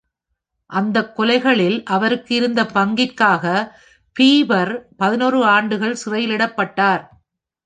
[0.69, 3.45] அந்த கொலைகளில் அவருக்கு இருந்த பங்கிற்காக
[4.15, 7.03] பீய்ப்பர் பதினொரு ஆண்டுகள் சிறையிலிடப்பட்டார்.